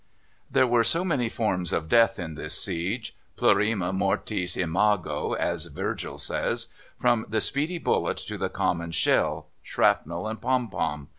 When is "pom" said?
10.41-10.69, 10.71-11.09